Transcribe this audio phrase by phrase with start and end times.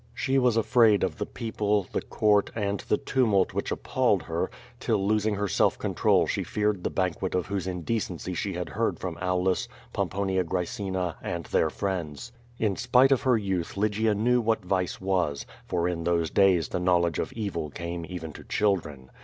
[0.15, 4.49] She was afraid of the people, the court, and the tumult which ap palled her,
[4.79, 8.97] till losing her self control she feared the banquet of whose indecency she had heard
[8.99, 10.67] from Aulus, Pomponia Grae JO QUO VADI8.
[10.75, 12.31] cina, and their friends.
[12.57, 16.79] In spite of her youth Lygia knew what vice was, for in those days the
[16.79, 19.11] knowledge of evil came even to children.